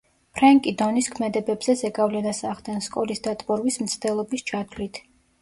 ფრენკი 0.37 0.71
დონის 0.77 1.09
ქმედებებზე 1.17 1.75
ზეგავლენას 1.81 2.41
ახდენს, 2.53 2.89
სკოლის 2.91 3.23
დატბორვის 3.29 3.79
მცდელობის 3.85 4.47
ჩათვლით. 4.51 5.03